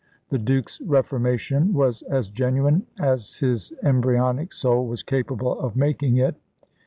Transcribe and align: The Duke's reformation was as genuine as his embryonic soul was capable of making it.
The 0.29 0.39
Duke's 0.39 0.81
reformation 0.83 1.73
was 1.73 2.01
as 2.01 2.27
genuine 2.27 2.87
as 2.99 3.35
his 3.35 3.71
embryonic 3.83 4.51
soul 4.51 4.87
was 4.87 5.03
capable 5.03 5.59
of 5.59 5.75
making 5.75 6.17
it. 6.17 6.33